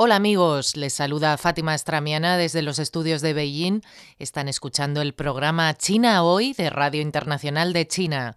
[0.00, 3.80] Hola amigos, les saluda Fátima Estramiana desde los estudios de Beijing.
[4.20, 8.36] Están escuchando el programa China Hoy de Radio Internacional de China.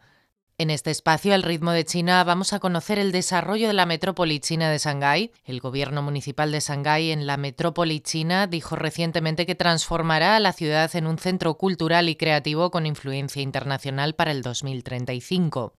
[0.57, 4.39] En este espacio, al ritmo de China, vamos a conocer el desarrollo de la metrópoli
[4.39, 5.33] china de Shanghái.
[5.43, 10.53] El gobierno municipal de Shanghái en la metrópoli china dijo recientemente que transformará a la
[10.53, 15.75] ciudad en un centro cultural y creativo con influencia internacional para el 2035.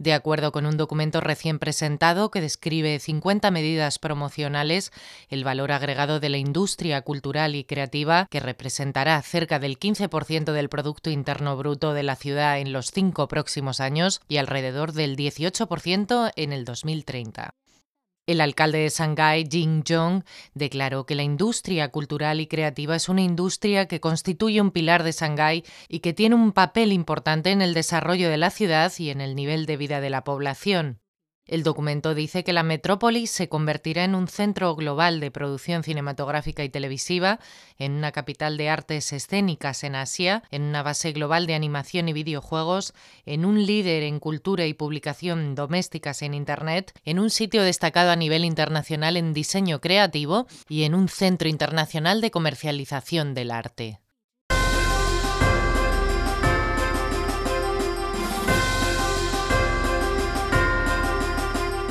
[0.00, 4.92] De acuerdo con un documento recién presentado que describe 50 medidas promocionales,
[5.28, 10.70] el valor agregado de la industria cultural y creativa, que representará cerca del 15% del
[10.70, 16.32] Producto Interno Bruto de la ciudad en los cinco próximos años y alrededor del 18%
[16.34, 17.52] en el 2030.
[18.30, 20.22] El alcalde de Shanghái, Jing Zhong,
[20.54, 25.10] declaró que la industria cultural y creativa es una industria que constituye un pilar de
[25.10, 29.20] Shanghái y que tiene un papel importante en el desarrollo de la ciudad y en
[29.20, 31.00] el nivel de vida de la población.
[31.50, 36.62] El documento dice que la metrópoli se convertirá en un centro global de producción cinematográfica
[36.62, 37.40] y televisiva,
[37.76, 42.12] en una capital de artes escénicas en Asia, en una base global de animación y
[42.12, 42.94] videojuegos,
[43.26, 48.16] en un líder en cultura y publicación domésticas en Internet, en un sitio destacado a
[48.16, 53.98] nivel internacional en diseño creativo y en un centro internacional de comercialización del arte.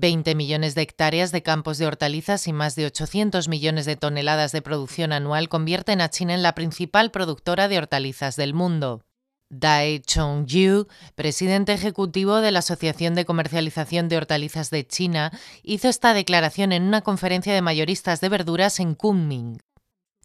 [0.00, 4.50] 20 millones de hectáreas de campos de hortalizas y más de 800 millones de toneladas
[4.52, 9.02] de producción anual convierten a China en la principal productora de hortalizas del mundo.
[9.50, 10.86] Dai Chongyu,
[11.16, 15.32] presidente ejecutivo de la Asociación de Comercialización de Hortalizas de China,
[15.62, 19.58] hizo esta declaración en una conferencia de mayoristas de verduras en Kunming.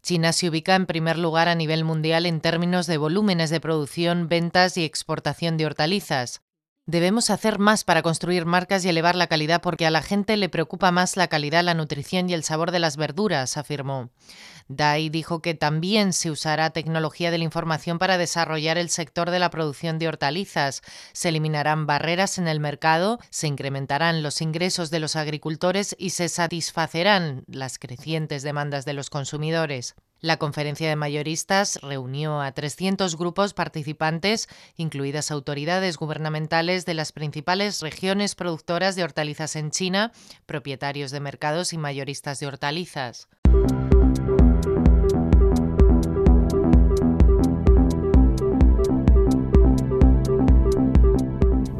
[0.04, 4.30] China se ubica en primer lugar a nivel mundial en términos de volúmenes de producción,
[4.30, 6.44] ventas y exportación de hortalizas.
[6.88, 10.50] Debemos hacer más para construir marcas y elevar la calidad porque a la gente le
[10.50, 14.12] preocupa más la calidad, la nutrición y el sabor de las verduras, afirmó.
[14.68, 19.40] Dai dijo que también se usará tecnología de la información para desarrollar el sector de
[19.40, 20.84] la producción de hortalizas.
[21.12, 26.30] Se eliminarán barreras en el mercado, se incrementarán los ingresos de los agricultores y se
[26.30, 29.96] satisfacerán las crecientes demandas de los consumidores.
[30.21, 34.47] La conferencia de mayoristas reunió a 300 grupos participantes,
[34.77, 40.13] incluidas autoridades gubernamentales de las principales regiones productoras de hortalizas en China,
[40.45, 43.27] propietarios de mercados y mayoristas de hortalizas.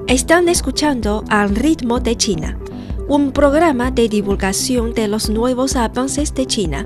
[0.08, 2.60] Están escuchando Al ritmo de China,
[3.08, 6.86] un programa de divulgación de los nuevos avances de China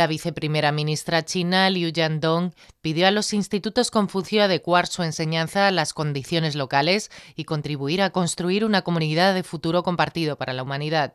[0.00, 5.70] La viceprimera ministra china Liu Yandong pidió a los institutos Confucio adecuar su enseñanza a
[5.70, 11.12] las condiciones locales y contribuir a construir una comunidad de futuro compartido para la humanidad.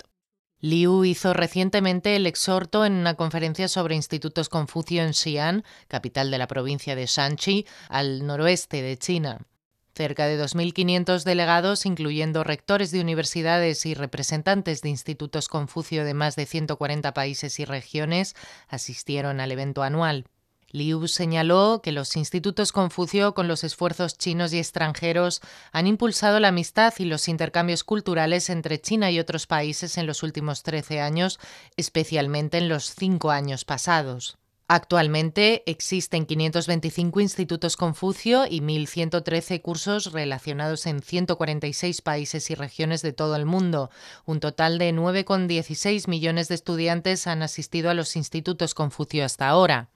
[0.60, 6.38] Liu hizo recientemente el exhorto en una conferencia sobre institutos Confucio en Xi'an, capital de
[6.38, 9.48] la provincia de Shanxi, al noroeste de China.
[9.96, 16.36] Cerca de 2.500 delegados, incluyendo rectores de universidades y representantes de institutos Confucio de más
[16.36, 18.36] de 140 países y regiones,
[18.68, 20.26] asistieron al evento anual.
[20.70, 25.40] Liu señaló que los institutos Confucio, con los esfuerzos chinos y extranjeros,
[25.72, 30.24] han impulsado la amistad y los intercambios culturales entre China y otros países en los
[30.24, 31.40] últimos 13 años,
[31.78, 34.38] especialmente en los cinco años pasados.
[34.68, 43.14] Actualmente existen 525 institutos Confucio y 1.113 cursos relacionados en 146 países y regiones de
[43.14, 43.92] todo el mundo.
[44.26, 49.90] Un total de 9,16 millones de estudiantes han asistido a los institutos Confucio hasta ahora.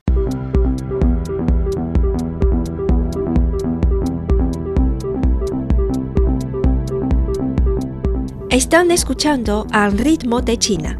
[8.52, 11.00] Están escuchando al ritmo de China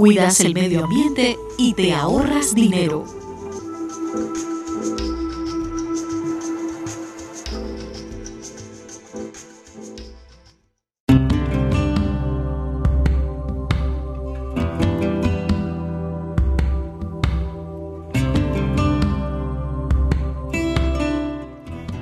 [0.00, 3.04] cuidas el medio ambiente y te ahorras dinero.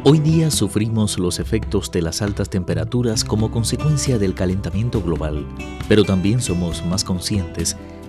[0.04, 5.44] Hoy día sufrimos los efectos de las altas temperaturas como consecuencia del calentamiento global,
[5.86, 7.76] pero también somos más conscientes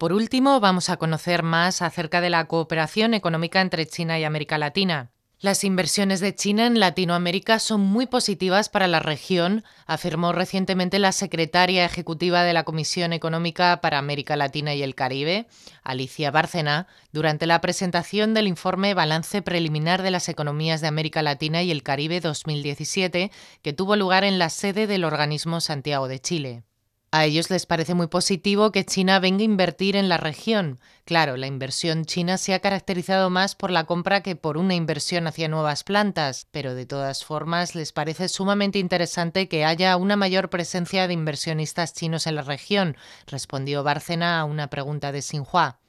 [0.00, 4.56] Por último, vamos a conocer más acerca de la cooperación económica entre China y América
[4.56, 5.10] Latina.
[5.40, 11.12] Las inversiones de China en Latinoamérica son muy positivas para la región, afirmó recientemente la
[11.12, 15.48] secretaria ejecutiva de la Comisión Económica para América Latina y el Caribe,
[15.82, 21.62] Alicia Bárcena, durante la presentación del informe Balance Preliminar de las Economías de América Latina
[21.62, 26.64] y el Caribe 2017, que tuvo lugar en la sede del organismo Santiago de Chile.
[27.12, 30.78] A ellos les parece muy positivo que China venga a invertir en la región.
[31.04, 35.26] Claro, la inversión china se ha caracterizado más por la compra que por una inversión
[35.26, 40.50] hacia nuevas plantas, pero de todas formas les parece sumamente interesante que haya una mayor
[40.50, 42.96] presencia de inversionistas chinos en la región,
[43.26, 45.79] respondió Bárcena a una pregunta de Xinhua.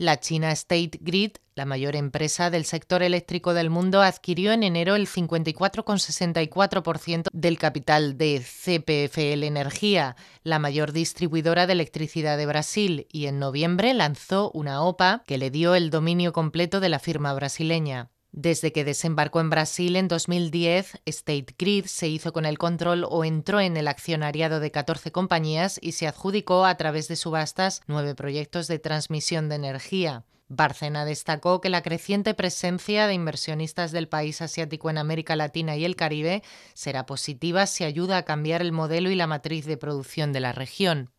[0.00, 4.94] La China State Grid, la mayor empresa del sector eléctrico del mundo, adquirió en enero
[4.94, 13.26] el 54,64% del capital de CPFL Energía, la mayor distribuidora de electricidad de Brasil, y
[13.26, 18.08] en noviembre lanzó una OPA que le dio el dominio completo de la firma brasileña.
[18.32, 23.24] Desde que desembarcó en Brasil en 2010, State Grid se hizo con el control o
[23.24, 28.14] entró en el accionariado de 14 compañías y se adjudicó a través de subastas nueve
[28.14, 30.24] proyectos de transmisión de energía.
[30.48, 35.84] Barcena destacó que la creciente presencia de inversionistas del país asiático en América Latina y
[35.84, 36.42] el Caribe
[36.74, 40.52] será positiva si ayuda a cambiar el modelo y la matriz de producción de la
[40.52, 41.10] región.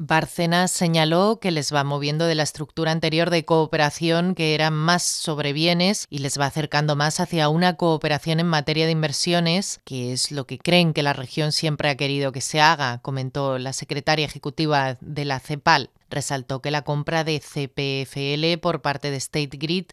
[0.00, 5.02] Bárcena señaló que les va moviendo de la estructura anterior de cooperación que era más
[5.02, 10.12] sobre bienes y les va acercando más hacia una cooperación en materia de inversiones, que
[10.12, 13.72] es lo que creen que la región siempre ha querido que se haga, comentó la
[13.72, 15.90] secretaria ejecutiva de la CEPAL.
[16.10, 19.86] Resaltó que la compra de CPFL por parte de State Grid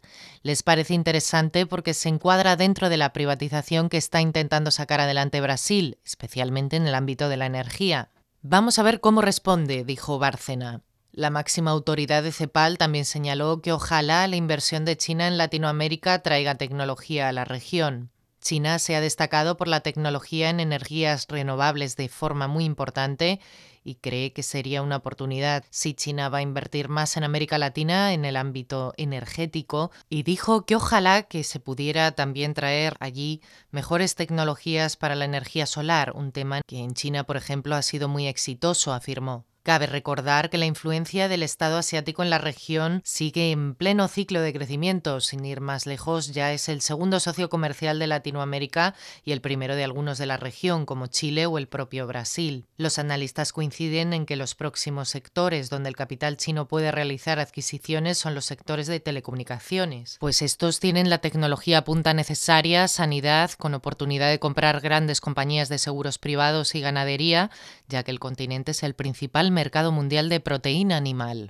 [0.43, 5.41] les parece interesante porque se encuadra dentro de la privatización que está intentando sacar adelante
[5.41, 8.11] Brasil, especialmente en el ámbito de la energía.
[8.47, 10.84] Vamos a ver cómo responde, dijo Bárcena.
[11.12, 16.21] La máxima autoridad de CEPAL también señaló que ojalá la inversión de China en Latinoamérica
[16.21, 18.12] traiga tecnología a la región.
[18.41, 23.39] China se ha destacado por la tecnología en energías renovables de forma muy importante
[23.85, 28.11] y cree que sería una oportunidad si China va a invertir más en América Latina
[28.11, 34.15] en el ámbito energético y dijo que ojalá que se pudiera también traer allí mejores
[34.15, 38.27] tecnologías para la energía solar, un tema que en China, por ejemplo, ha sido muy
[38.27, 39.45] exitoso, afirmó.
[39.65, 44.39] Cabe recordar que la influencia del Estado asiático en la región sigue en pleno ciclo
[44.41, 45.21] de crecimiento.
[45.21, 49.75] Sin ir más lejos, ya es el segundo socio comercial de Latinoamérica y el primero
[49.75, 52.67] de algunos de la región, como Chile o el propio Brasil.
[52.78, 58.19] Los analistas coinciden en que los próximos sectores donde el capital chino puede realizar adquisiciones
[58.19, 64.30] son los sectores de telecomunicaciones, pues estos tienen la tecnología punta necesaria, sanidad, con oportunidad
[64.30, 67.49] de comprar grandes compañías de seguros privados y ganadería,
[67.88, 71.49] ya que el continente es el principal mercado mundial de proteína animal.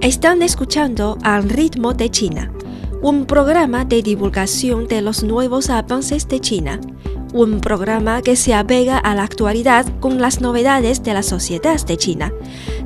[0.00, 2.52] Están escuchando Al ritmo de China,
[3.02, 6.80] un programa de divulgación de los nuevos avances de China,
[7.32, 11.96] un programa que se apega a la actualidad con las novedades de la sociedad de
[11.96, 12.32] China.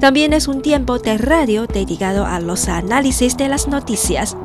[0.00, 4.36] También es un tiempo de radio dedicado a los análisis de las noticias,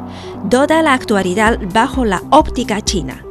[0.49, 3.28] toda la actualidad bajo la óptica china.